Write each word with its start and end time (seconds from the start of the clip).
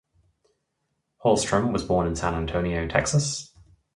Hallstrom 1.23 1.71
was 1.71 1.83
born 1.83 2.07
in 2.07 2.15
San 2.15 2.33
Antonio, 2.33 2.87
Texas. 2.87 3.53